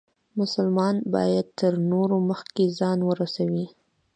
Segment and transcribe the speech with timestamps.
[0.39, 3.65] مسلمان باید تر نورو مخکې ځان ورورسوي.